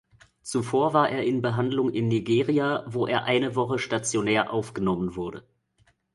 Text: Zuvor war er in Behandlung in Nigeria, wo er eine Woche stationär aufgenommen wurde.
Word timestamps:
Zuvor 0.41 0.95
war 0.95 1.11
er 1.11 1.21
in 1.25 1.43
Behandlung 1.43 1.91
in 1.91 2.07
Nigeria, 2.07 2.83
wo 2.87 3.05
er 3.05 3.25
eine 3.25 3.55
Woche 3.55 3.77
stationär 3.77 4.51
aufgenommen 4.51 5.15
wurde. 5.15 5.43